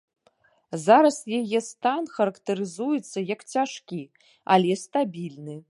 [0.85, 4.01] Зараз яе стан характарызуецца як цяжкі,
[4.57, 5.55] але стабільны.